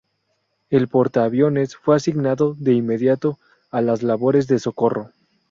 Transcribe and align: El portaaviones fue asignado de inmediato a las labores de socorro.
El 0.71 0.87
portaaviones 0.87 1.75
fue 1.75 1.95
asignado 1.95 2.55
de 2.57 2.73
inmediato 2.73 3.37
a 3.69 3.81
las 3.83 4.01
labores 4.01 4.47
de 4.47 4.57
socorro. 4.57 5.11